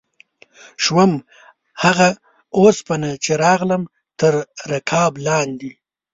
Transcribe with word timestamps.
شوم 0.83 1.11
هغه 1.83 2.09
اوسپنه 2.57 3.09
چې 3.23 3.31
راغلم 3.43 3.83
تر 4.19 4.33
رکاب 4.71 5.13
لاندې 5.27 5.71